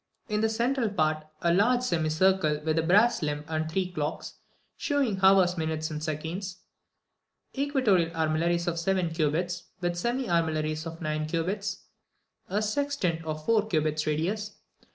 _17. 0.29 0.33
In 0.35 0.41
the 0.41 0.49
central 0.49 0.89
part, 0.89 1.27
a 1.43 1.53
large 1.53 1.83
semicircle, 1.83 2.61
with 2.65 2.79
a 2.79 2.81
brass 2.81 3.21
limb, 3.21 3.43
and 3.47 3.69
three 3.69 3.91
clocks, 3.91 4.33
shewing 4.75 5.19
hours, 5.21 5.59
minutes, 5.59 5.91
and 5.91 6.03
seconds. 6.03 6.61
18. 7.53 7.67
Equatorial 7.69 8.15
armillaries 8.17 8.65
of 8.65 8.79
seven 8.79 9.11
cubits, 9.11 9.65
with 9.79 9.95
semi 9.95 10.27
armillaries 10.27 10.87
of 10.87 11.01
nine 11.01 11.27
cubits. 11.27 11.83
19. 12.49 12.57
A 12.57 12.61
sextant 12.63 13.25
of 13.25 13.45
four 13.45 13.67
cubits 13.67 14.07
radius. 14.07 14.55